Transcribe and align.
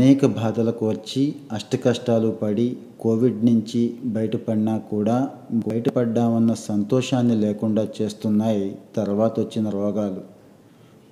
అనేక 0.00 0.26
బాధలకు 0.26 0.88
వచ్చి 0.88 1.34
అష్టకష్టాలు 1.52 2.30
పడి 2.30 2.76
కోవిడ్ 3.00 3.44
నుంచి 3.44 3.80
బయటపడినా 4.04 4.78
కూడా 4.78 5.30
బయటపడ్డామన్న 5.52 6.54
సంతోషాన్ని 6.54 7.36
లేకుండా 7.36 7.88
చేస్తున్నాయి 8.02 8.78
తర్వాత 8.96 9.40
వచ్చిన 9.40 9.68
రోగాలు. 9.68 10.20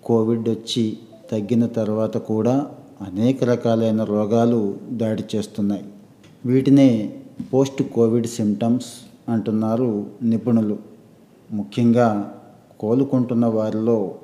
కోవిడ్ 0.04 0.48
వచ్చి 0.48 0.98
తగ్గిన 1.32 1.66
తర్వాత 1.66 2.16
కూడా 2.16 2.66
అనేక 3.00 3.44
రకాలైన 3.44 4.04
రోగాలు 4.04 4.76
దాడి 4.90 5.24
చేస్తున్నాయి. 5.34 5.84
వీటినే 6.46 7.14
పోస్ట్ 7.54 7.82
కోవిడ్ 7.82 8.26
సిమ్టమ్స్ 8.26 8.92
అంటున్నారు 9.28 10.06
నిపుణులు. 10.22 10.78
ముఖ్యంగా 11.52 12.32
కోలుకుంటున్న 12.80 13.46
వారిలో 13.46 14.14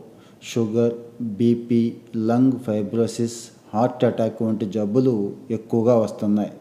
sugar 0.43 0.95
BP 1.25 1.95
lung 2.17 2.59
fibrosis 2.67 3.39
heart 3.75 4.05
attack 4.05 4.43
వంటి 4.43 4.67
జబ్బులు 4.67 5.15
ఎక్కువగా 5.51 5.95
వస్తున్నాయి. 5.99 6.53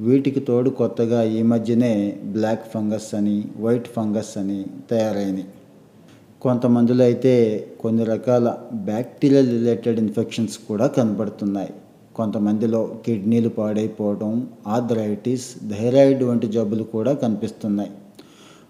వీటికి 0.00 0.40
తోడు 0.40 0.70
కొత్తగా 0.70 1.22
ఈ 1.22 1.42
మధ్యనే 1.42 1.92
బ్లాక్ 2.24 2.64
ఫంగస్ 2.74 3.14
అని 3.14 3.44
వైట్ 3.60 3.88
ఫంగస్ 3.88 4.38
అని 4.38 4.64
తయారైనవి 4.90 5.44
కొంతమందిలో 6.42 7.04
అయితే 7.04 7.34
కొన్ని 7.80 8.04
రకాల 8.04 8.48
బ్యాక్టీరియల్ 8.74 9.48
రిలేటెడ్ 9.50 9.98
ఇన్ఫెక్షన్స్ 9.98 10.58
కూడా 10.68 10.86
కనబడుతున్నాయి. 10.86 11.72
కొంతమందిలో 12.14 12.80
కిడ్నీలు 13.06 13.48
పాడైపోవడం 13.48 14.48
ఆథరైటిస్ 14.66 15.46
థైరాయిడ్ 15.70 16.24
వంటి 16.24 16.46
జబ్బులు 16.46 16.82
కూడా 16.82 17.12
కనిపిస్తున్నాయి. 17.12 17.90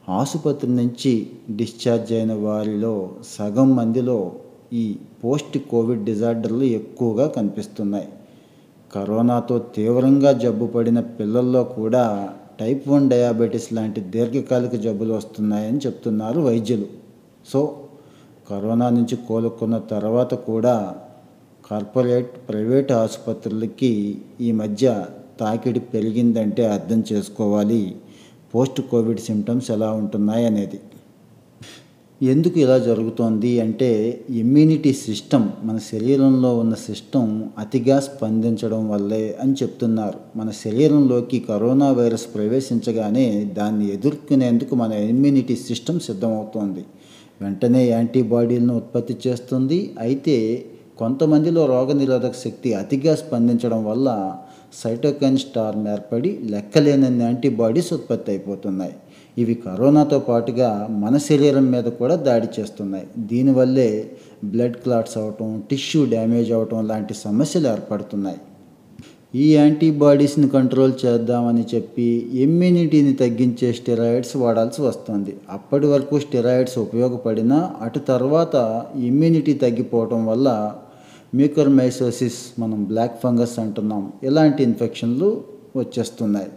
ఆసుపత్రి 0.08 0.70
నుంచి 0.76 1.12
డిశ్చార్జ్ 1.50 2.12
అయిన 2.12 2.32
వారిలో 2.32 3.10
సగం 3.38 3.76
మందిలో 3.76 4.32
ఈ 4.75 4.84
పోస్ట్ 5.25 5.56
కోవిడ్ 5.70 6.05
డిజార్డర్లు 6.05 6.67
ఎక్కువగా 6.78 7.27
కనిపిస్తున్నాయి. 7.27 8.08
కరోనాతో 8.94 9.58
తీవ్రంగా 9.58 10.33
జబ్బు 10.33 10.66
పడిన 10.66 11.00
పిల్లల్లో 11.19 11.62
కూడా 11.78 12.05
టైప్ 12.61 12.84
వన్ 12.89 13.06
డయాబెటీస్ 13.11 13.69
లాంటి 13.72 14.00
దీర్ఘకాలిక 14.14 14.75
జబ్బులు 14.75 15.12
వస్తున్నాయని 15.14 15.81
చెప్తున్నారు 15.86 16.41
వైద్యులు. 16.41 16.89
సో 17.50 17.61
కరోనా 18.50 18.89
నుంచి 18.89 19.16
కోలుకున్న 19.28 19.77
తర్వాత 19.92 20.34
కూడా 20.48 20.77
కార్పొరేట్ 21.70 22.33
ప్రైవేట్ 22.48 22.92
ఆసుపత్రులకి 22.92 23.92
ఈ 24.41 24.50
మధ్య 24.53 25.06
తాకిడి 25.41 25.81
పెరిగిందంటే 25.92 26.64
అర్థం 26.66 27.05
చేసుకోవాలి. 27.12 27.83
పోస్ట్ 28.55 28.81
కోవిడ్ 28.91 29.20
సిమ్టమ్స్ 29.20 29.70
ఎలా 29.70 29.92
ఉంటున్నాయి 29.92 30.44
అనేది 30.47 30.78
ఎందుకు 32.22 32.58
ఇలా 32.58 32.78
జరుగుతోంది 32.78 33.60
అంటే 33.60 34.20
ఇమ్యూనిటీ 34.30 34.92
సిస్టమ్ 34.92 35.48
మన 35.64 35.78
శరీరంలో 35.78 36.58
ఉన్న 36.58 36.74
సిస్టమ్ 36.74 37.42
అతిగా 37.58 38.00
స్పందించడం 38.00 38.90
వల్లే 38.90 39.38
అని 39.40 39.52
చెప్తున్నారు. 39.52 40.38
మన 40.38 40.50
శరీరంలోకి 40.50 41.44
కరోనా 41.48 41.92
వైరస్ 41.92 42.26
ప్రవేశించగానే 42.34 43.44
దాన్ని 43.44 43.92
ఎదుర్కొనేందుకు 43.92 44.74
మన 44.74 44.92
ఇమ్యూనిటీ 44.92 45.56
సిస్టమ్ 45.56 46.00
సిద్ధమవుతోంది. 46.00 46.84
వెంటనే 47.42 47.88
యాంటీబాడీలను 47.88 48.76
ఉత్పత్తి 48.76 49.16
చేస్తుంది. 49.26 49.94
అయితే 49.98 50.64
కొంతమందిలో 50.98 51.66
రోగనిరోధక 51.66 52.32
శక్తి 52.44 52.74
అతిగా 52.74 53.14
స్పందించడం 53.14 53.84
వల్ల 53.84 54.36
సైటోకైన్ 54.84 55.38
స్టార్మ్ 55.38 55.88
ఏర్పడి 55.88 56.38
లెక్కలేనన్ని 56.44 57.24
యాంటీబాడీస్ 57.24 57.92
ఉత్పత్తి 57.92 58.30
అయిపోతున్నాయి. 58.30 58.92
ఇవి 59.38 59.54
కరోనాతో 59.54 60.18
పాటుగా 60.18 60.88
మన 60.90 61.16
శరీరం 61.16 61.70
మీద 61.70 61.84
కూడా 61.84 62.14
దాడి 62.14 62.48
చేస్తున్నాయి. 62.56 63.06
దీనివల్లే 63.18 64.10
బ్లడ్ 64.44 64.76
క్లాట్స్ 64.76 65.18
అవటం 65.18 65.62
టిష్యూ 65.70 66.04
డ్యామేజ్ 66.04 66.52
అవటం 66.52 66.88
లాంటి 66.88 67.14
సమస్యలు 67.14 67.69
ఏర్పడుతున్నాయి. 67.69 68.41
ఈ 69.34 69.54
యాంటీబాడీస్ని 69.54 70.48
కంట్రోల్ 70.48 70.92
చేద్దామని 71.06 71.64
చెప్పి 71.75 72.09
ఇమ్యూనిటీని 72.44 73.12
తగ్గించే 73.12 73.72
స్టెరాయిడ్స్ 73.72 74.36
వాడాల్సి 74.36 74.82
వస్తుంది. 74.82 75.32
అప్పటి 75.50 75.86
వరకు 75.86 76.19
స్టెరాయిడ్స్ 76.19 76.78
ఉపయోగపడినా 76.78 77.72
అటు 77.80 77.98
తర్వాత 77.98 78.56
ఇమ్యూనిటీ 78.97 79.54
తగ్గిపోవటం 79.54 80.26
వల్ల 80.26 80.75
మ్యూకర్మైసోసిస్ 81.34 82.41
మనం 82.59 82.84
బ్లాక్ 82.84 83.16
ఫంగస్ 83.22 83.59
అంటున్నాం 83.59 84.12
ఇలాంటి 84.22 84.62
ఇన్ఫెక్షన్లు 84.62 85.42
వచ్చేస్తున్నాయి. 85.76 86.50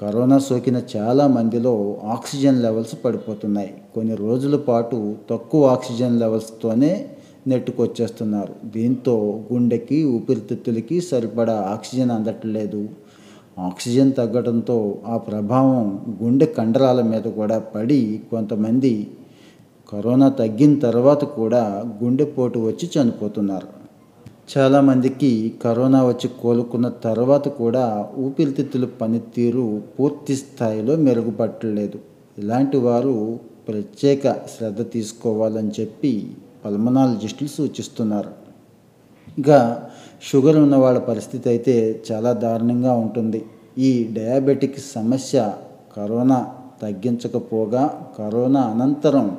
కరోనా 0.00 0.38
సోకిన 0.38 0.82
చాలా 0.96 1.26
మందిలో 1.26 2.00
ఆక్సిజన్ 2.04 2.62
లెవెల్స్ 2.62 3.04
పడిపోతున్నాయి. 3.04 3.74
కొన్ని 3.94 4.14
రోజుల 4.14 4.56
పాటు 4.56 5.16
తక్కువ 5.30 5.66
ఆక్సిజన్ 5.66 6.20
లెవెల్స్తోనే 6.20 7.08
నెట్టుకొచ్చేస్తున్నారు. 7.46 8.54
దీంతో 8.64 9.40
గుండెకి 9.52 10.04
ఊపిరితిత్తులకి 10.04 11.00
సరిపడా 11.00 11.54
ఆక్సిజన్ 11.54 12.10
అందట్లేదు. 12.10 12.88
ఆక్సిజన్ 13.58 14.12
తగ్గడంతో 14.12 14.98
ఆ 15.08 15.16
ప్రభావం 15.16 16.16
గుండె 16.22 16.46
కండరాల 16.46 17.02
మీద 17.02 17.22
కూడా 17.22 17.58
పడి 17.58 18.20
కొంతమంది 18.30 19.10
కరోనా 19.92 20.28
తగ్గిన 20.28 20.78
తర్వాత 20.78 21.24
కూడా 21.24 21.84
గుండెపోటు 22.04 22.58
వచ్చి 22.58 22.90
చనిపోతున్నారు. 22.96 23.85
చాలామందికి 24.48 25.54
కరోనా 25.62 26.04
వచ్చి 26.04 26.28
కోలుకున్న 26.42 26.88
తర్వాత 26.88 27.48
కూడా 27.48 28.08
ఊపిరితిత్తుల 28.18 28.84
పనితీరు 28.84 29.82
పూర్తి 30.00 30.36
స్థాయిలో 30.36 30.96
మెరుగుపట్టలేదు. 30.96 31.98
ఇలాంటి 32.38 32.76
వారు 32.76 33.38
ప్రత్యేక 33.68 34.32
శ్రద్ధ 34.32 34.82
తీసుకోవాలని 34.92 35.70
చెప్పి 35.80 36.30
పల్మనాలజిస్టులు 36.64 37.48
సూచిస్తున్నారు. 37.48 38.30
ఇంకా 39.38 39.82
షుగర్ 40.22 40.56
ఉన్న 40.56 40.76
వాళ్ళ 40.76 40.98
పరిస్థితి 40.98 41.48
అయితే 41.48 42.02
చాలా 42.12 42.32
దారుణంగా 42.32 42.92
ఉంటుంది. 42.92 43.44
ఈ 43.78 44.08
డయాబెటిక్ 44.12 44.78
సమస్య 44.78 45.52
కరోనా 45.96 46.46
తగ్గించకపోగా 46.82 48.10
కరోనా 48.18 48.60
అనంతరం 48.60 49.38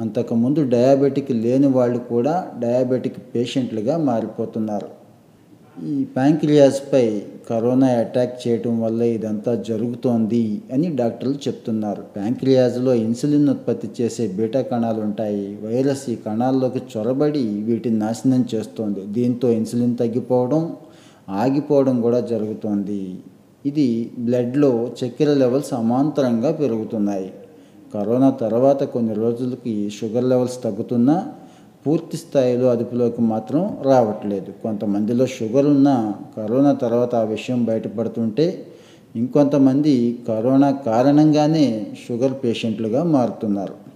అంతకుముందు 0.00 0.68
డయాబెటిక్ 0.68 1.30
లేని 1.32 1.66
వాళ్ళు 1.66 1.98
కూడా 1.98 2.46
డయాబెటిక్ 2.58 3.18
పేషెంట్లుగా 3.34 3.96
మారిపోతున్నారు. 3.98 4.98
ఈ 5.84 6.04
ప్యాంక్రియాస్పై 6.04 7.22
కరోనా 7.50 7.86
అటాక్ 7.86 8.48
చేయటం 8.48 8.80
వల్ల 8.80 9.02
ఇదంతా 9.02 9.54
జరుగుతోంది 9.54 10.62
అని 10.72 10.96
డాక్టర్లు 10.96 11.34
చెప్తున్నారు. 11.34 12.02
ప్యాంక్రియాజ్లో 12.02 12.94
ఇన్సులిన్ 12.94 13.48
ఉత్పత్తి 13.48 13.90
చేసే 14.00 14.28
బీటా 14.28 14.62
కణాలు 14.62 15.00
ఉంటాయి. 15.00 15.58
వైరస్ 15.62 16.10
ఈ 16.10 16.14
కణాల్లోకి 16.14 16.82
చొరబడి 16.96 17.42
వీటిని 17.42 17.98
నాశనం 17.98 18.44
చేస్తోంది. 18.54 19.00
దీంతో 19.06 19.50
ఇన్సులిన్ 19.50 19.96
తగ్గిపోవడం 19.96 20.76
ఆగిపోవడం 21.28 22.00
కూడా 22.00 22.20
జరుగుతోంది. 22.20 23.18
ఇది 23.66 24.10
బ్లడ్లో 24.18 24.90
చక్కెర 25.04 25.34
లెవెల్స్ 25.34 25.74
అమాంతరంగా 25.74 26.52
పెరుగుతున్నాయి. 26.52 27.30
కరోనా 27.94 28.30
తర్వాత 28.30 28.84
కొన్ని 28.84 29.14
రోజులకి 29.14 29.90
షుగర్ 29.90 30.24
లెవెల్స్ 30.24 30.62
తగ్గుతున్నా 30.62 31.26
పూర్తి 31.86 32.16
స్థాయిలో 32.16 32.68
అదుపులోకి 32.68 33.22
మాత్రం 33.22 33.78
రావట్లేదు. 33.82 34.52
కొంతమందిలో 34.62 35.26
షుగర్ 35.26 35.66
ఉన్న 35.66 36.12
కరోనా 36.36 36.72
తర్వాత 36.72 37.14
ఆ 37.14 37.22
విషయం 37.22 37.64
బయటపడుతుంటే 37.64 38.66
ఇంకొంతమంది 39.16 40.18
కరోనా 40.28 40.70
కారణంగానే 40.70 41.86
షుగర్ 42.08 42.32
పేషెంట్లుగా 42.44 43.02
మారుతున్నారు. 43.02 43.87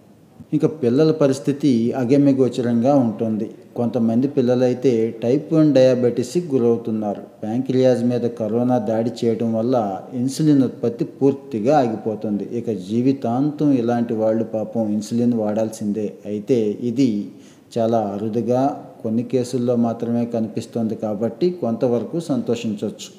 ఇంకా 0.52 0.68
పిల్లల 0.68 1.10
పరిస్థితి 1.12 1.92
అగమ్యగోచరంగా 1.92 2.94
ఉంటుంది. 2.94 3.50
కొంతమంది 3.76 4.28
పిల్లలైతే 4.28 5.14
టైప్ 5.22 5.52
వన్ 5.54 5.74
డయాబెటీస్కి 5.74 6.48
గురవుతున్నారు. 6.54 7.22
ప్యాంక్రియాజ్ 7.42 8.04
మీద 8.04 8.20
కరోనా 8.20 8.78
దాడి 8.78 9.10
చేయడం 9.20 9.54
వల్ల 9.54 10.02
ఇన్సులిన్ 10.14 10.62
ఉత్పత్తి 10.62 11.04
పూర్తిగా 11.04 11.78
ఆగిపోతుంది. 11.78 12.48
ఇక 12.58 12.70
జీవితాంతం 12.70 13.72
ఇలాంటి 13.72 14.14
వాళ్ళు 14.14 14.44
పాపం 14.44 14.92
ఇన్సులిన్ 14.92 15.32
వాడాల్సిందే. 15.32 16.12
అయితే 16.26 16.78
ఇది 16.82 17.30
చాలా 17.78 17.98
అరుదుగా 17.98 18.84
కొన్ని 19.02 19.22
కేసుల్లో 19.22 19.76
మాత్రమే 19.76 20.24
కనిపిస్తుంది 20.24 20.94
కాబట్టి 20.94 21.50
కొంతవరకు 21.50 22.20
సంతోషించవచ్చు. 22.20 23.10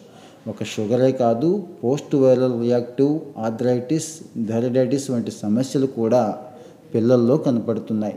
ఒక 0.48 0.64
షుగరే 0.64 1.12
కాదు 1.12 1.64
post 1.84 2.16
viral 2.16 2.62
reactive 2.62 3.20
arthritis 3.38 4.08
thyroiditis 4.48 5.12
వంటి 5.12 5.32
సమస్యలు 5.32 5.86
కూడా 5.86 6.24
పిల్లల్లో 6.94 7.38
కనపడుతున్నాయి. 7.38 8.16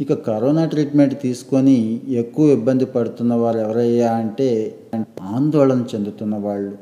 ఇక 0.00 0.12
కరోనా 0.12 0.64
ట్రీట్మెంట్ 0.64 1.22
తీసుకొని 1.22 2.00
ఎక్కువ 2.08 2.46
ఇబ్బంది 2.50 2.84
పడుతున్న 2.84 3.34
వారు 3.34 3.58
ఎవరయ్యా 3.58 4.12
అంటే 4.12 4.76
ఆందోళన 5.20 5.84
చెందుతున్న 5.94 6.36
వాళ్ళు. 6.36 6.76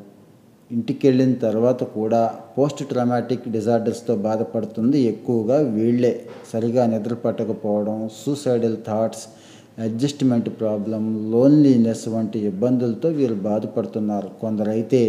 ఇంటికి 0.70 1.08
వెళ్ళిన 1.08 1.34
తర్వాత 1.34 1.82
కూడా 1.84 2.34
పోస్ట్ 2.58 2.84
ట్రామాటిక్ 2.84 3.48
డిజార్డర్స్తో 3.48 4.16
బాధపడుతుంది. 4.16 5.00
ఎక్కువగా 5.00 5.58
వీళ్ళే. 5.58 6.26
సరిగా 6.52 6.86
నిద్ర 6.86 7.14
పట్టకపోవడం 7.14 8.10
suicidal 8.24 8.76
thoughts 8.86 9.26
adjustment 9.78 10.48
problem 10.60 11.30
loneliness 11.32 12.08
వంటి 12.08 12.38
ఇబ్బందులతో 12.38 13.08
వీరు 13.08 13.34
బాధపడుతున్నారు. 13.34 14.30
కొందరైతే 14.40 15.02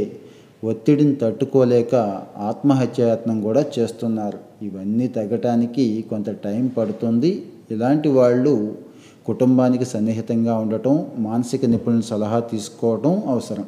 ఒత్తిడిని 0.63 1.15
తట్టుకోలేక 1.15 1.95
ఆత్మహత్యాయత్నం 2.37 3.41
కూడా 3.41 3.65
చేస్తున్నారు. 3.79 4.65
ఇవన్నీ 4.65 5.07
తగ్గటానికి 5.07 6.05
కొంత 6.09 6.29
టైం 6.29 6.67
పడుతుంది. 6.67 7.45
ఇలాంటి 7.71 8.09
వాళ్ళు 8.09 8.75
కుటుంబానికి 9.25 9.85
సన్నిహితంగా 9.85 10.57
ఉండటం 10.57 11.05
మానసిక 11.17 11.65
నిపుణుల 11.65 11.99
సలహా 11.99 12.39
తీసుకోవటం 12.39 13.23
అవసరం. 13.27 13.65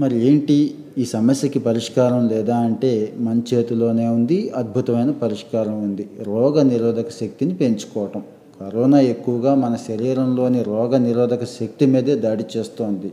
మరి 0.00 0.26
ఏంటి? 0.26 0.74
ఈ 0.98 1.04
సమస్యకి 1.04 1.58
పరిష్కారం 1.58 2.28
లేదా 2.28 2.56
అంటే 2.56 3.12
మన 3.18 3.42
చేతిలోనే 3.54 4.08
ఉంది 4.08 4.50
అద్భుతమైన 4.50 5.10
పరిష్కారం 5.10 5.82
ఉంది. 5.82 6.08
రోగ 6.22 6.62
నిరోధక 6.62 7.10
శక్తిని 7.10 7.54
పెంచుకోవటం. 7.54 8.22
కరోనా 8.60 9.00
ఎక్కువగా 9.00 9.54
మన 9.54 9.76
శరీరంలోని 9.88 10.62
రోగ 10.62 10.96
నిరోధక 10.96 11.44
శక్తి 11.44 11.86
మీదే 11.86 12.14
దాడి 12.14 12.44
చేస్తోంది. 12.56 13.12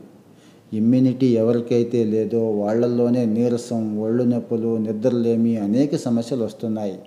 ఇమ్యూనిటీ 0.74 1.28
ఎవరికైతే 1.28 2.04
లేదో 2.04 2.52
వాళ్ళల్లోనే 2.52 3.26
నీరసం 3.26 4.00
ఒళ్ళు 4.00 4.24
నొప్పులు 4.24 4.78
నిద్రలేమి 4.78 5.58
అనేక 5.58 5.96
సమస్యలు 5.96 6.44
వస్తున్నాయి. 6.44 7.00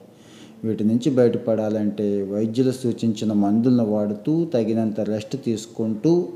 వీటి 0.65 0.85
నుంచి 0.85 1.11
బయటపడాలంటే 1.11 2.23
వైద్యులు 2.23 2.71
సూచించిన 2.71 3.33
మందులను 3.33 3.85
వాడుతూ 3.85 4.45
తగినంత 4.45 5.01
రెస్ట్ 5.01 5.37
తీసుకుంటూ 5.45 6.29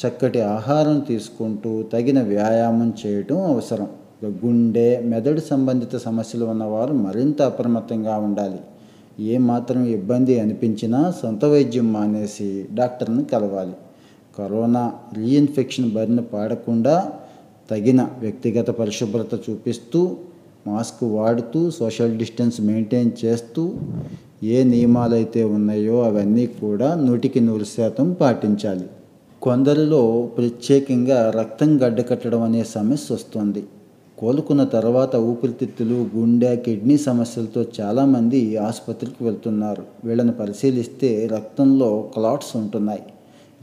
చక్కటి 0.00 0.40
ఆహారం 0.40 1.00
తీసుకుంటూ 1.00 1.82
తగిన 1.82 2.22
వ్యాయామం 2.22 2.94
చేయటం 3.06 3.44
అవసరం. 3.44 3.88
గుండె 4.24 5.00
మెదడు 5.04 5.40
సంబంధిత 5.40 5.96
సమస్యలు 5.96 6.44
ఉన్నవారు 6.44 6.92
మరింత 6.92 7.42
అప్రమత్తంగా 7.42 8.16
ఉండాలి. 8.16 8.60
ఏమాత్రం 9.20 9.84
ఇబ్బంది 9.84 10.40
అనిపించినా 10.40 11.14
సొంత 11.22 11.44
వైద్యం 11.44 11.92
మానేసి 11.92 12.66
డాక్టర్ని 12.72 13.24
కలవాలి. 13.24 13.72
కరోనా 14.38 14.92
రీఇన్ఫెక్షన్ 15.14 15.90
బారిన 15.90 16.20
పాడకుండా 16.20 17.12
తగిన 17.70 18.08
వ్యక్తిగత 18.20 18.70
పరిశుభ్రత 18.70 19.50
చూపిస్తూ 19.50 20.16
మాస్క్ 20.66 21.04
వాడుతూ 21.04 21.70
సోషల్ 21.70 22.18
డిస్టెన్స్ 22.18 22.60
మెయింటైన్ 22.60 23.10
చేస్తూ 23.24 23.74
ఏ 24.42 24.64
నియమాలైతే 24.64 25.44
ఉన్నాయో 25.44 26.02
అవన్నీ 26.02 26.46
కూడా 26.46 26.94
నూటికి 26.94 27.40
నూరు 27.40 27.64
శాతం 27.64 28.12
పాటించాలి. 28.12 28.86
కొందరిలో 29.42 30.30
ప్రత్యేకంగా 30.36 31.30
రక్తం 31.30 31.78
గడ్డకట్టడం 31.82 32.42
అనే 32.42 32.64
సమస్య 32.64 33.14
వస్తుంది. 33.14 33.64
కోలుకున్న 34.18 34.64
తర్వాత 34.64 35.16
ఊపిరితిత్తులు 35.16 36.06
గుండె 36.16 36.56
కిడ్నీ 36.56 36.98
సమస్యలతో 36.98 37.64
చాలామంది 37.80 38.56
ఆసుపత్రికి 38.56 39.24
వెళ్తున్నారు. 39.24 39.82
వీళ్ళని 40.04 40.32
పరిశీలిస్తే 40.32 41.26
రక్తంలో 41.26 42.10
క్లాట్స్ 42.14 42.56
ఉంటున్నాయి. 42.56 43.02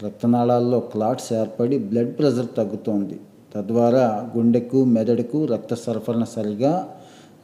రక్తనాళాల్లో 0.04 0.80
క్లాట్స్ 0.80 1.34
ఏర్పడి 1.34 1.78
బ్లడ్ 1.78 2.18
ప్రెషర్ 2.18 2.48
తగ్గుతోంది. 2.58 3.20
తద్వారా 3.56 4.32
గుండెకు 4.38 4.86
మెదడుకు 4.86 5.46
రక్త 5.46 5.76
సరఫరణ 5.76 6.24
సరిగా 6.24 6.90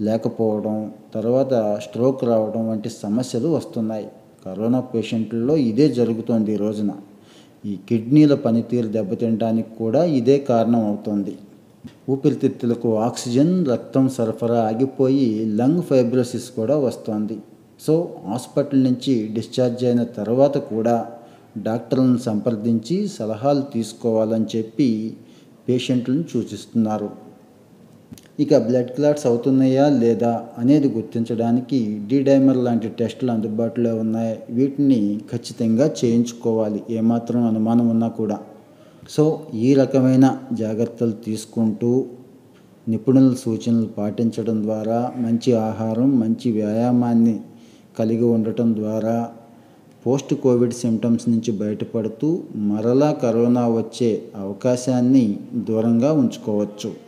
లేకపోవడం 0.02 0.92
తర్వాత 1.16 1.80
స్ట్రోక్ 1.84 2.24
రావడం 2.24 2.70
వంటి 2.70 2.90
సమస్యలు 2.90 3.48
వస్తున్నాయి. 3.48 4.08
కరోనా 4.46 4.80
పేషెంట్లలో 4.80 5.58
ఇదే 5.58 5.90
జరుగుతోంది 5.90 6.54
ఈ 6.54 6.56
రోజున. 6.56 6.92
ఈ 7.66 7.78
కిడ్నీల 7.90 8.36
పనితీరు 8.36 8.88
దెబ్బతినడానికి 8.88 9.70
కూడా 9.80 10.04
ఇదే 10.04 10.38
కారణం 10.40 10.86
అవుతుంది. 10.86 11.36
ఊపిరితిత్తులకు 12.10 12.98
ఆక్సిజన్ 12.98 13.68
రక్తం 13.68 14.10
సరఫరా 14.10 14.60
ఆగిపోయి 14.62 15.46
లంగ్ 15.46 15.82
ఫైబ్రోసిస్ 15.82 16.52
కూడా 16.52 16.78
వస్తోంది. 16.78 17.38
సో 17.80 18.16
హాస్పిటల్ 18.28 18.84
నుంచి 18.84 19.28
డిశ్చార్జ్ 19.34 19.86
అయిన 19.86 20.04
తర్వాత 20.04 20.58
కూడా 20.58 21.12
డాక్టర్లను 21.58 22.18
సంప్రదించి 22.18 23.08
సలహాలు 23.08 23.62
తీసుకోవాలని 23.74 24.46
చెప్పి 24.58 25.18
పేషెంట్లను 25.70 26.24
సూచిస్తున్నారు. 26.34 27.10
ఇక 28.40 28.58
బ్లడ్ 28.58 28.92
క్లాట్స్ 28.92 29.26
అవుతున్నాయా 29.26 29.90
లేదా 29.90 30.48
అనేది 30.58 30.88
గుర్తించడానికి 30.88 32.02
డైమర్ 32.24 32.58
లాంటి 32.58 32.90
టెస్టులు 32.90 33.32
అందుబాటులో 33.32 33.96
ఉన్నాయి. 33.96 34.40
వీటిని 34.50 35.20
ఖచ్చితంగా 35.32 35.92
చేయించుకోవాలి. 36.06 36.84
ఏమాత్రం 36.90 37.44
అనుమానం 37.44 37.90
ఉన్నా 37.90 38.08
కూడా. 38.08 38.40
సో 39.10 39.42
ఈ 39.54 39.74
రకమైన 39.74 40.40
జాగ్రత్తలు 40.54 41.12
తీసుకుంటూ 41.12 42.06
నిపుణుల 42.90 43.34
సూచనలు 43.34 43.86
పాటించడం 43.86 44.64
ద్వారా 44.64 45.14
మంచి 45.18 45.54
ఆహారం 45.54 46.20
మంచి 46.20 46.52
వ్యాయామాన్ని 46.52 47.40
కలిగి 48.00 48.24
ఉండటం 48.24 48.76
ద్వారా 48.76 49.32
పోస్ట్ 50.08 50.34
కోవిడ్ 50.34 50.74
సిమ్టమ్స్ 50.74 51.30
నుంచి 51.30 51.52
బయటపడుతూ 51.52 52.44
మరలా 52.56 53.12
కరోనా 53.12 53.68
వచ్చే 53.68 54.24
అవకాశాన్ని 54.36 55.40
దూరంగా 55.54 56.14
ఉంచుకోవచ్చు. 56.14 57.05